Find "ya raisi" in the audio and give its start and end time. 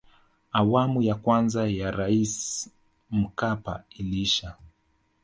1.69-2.71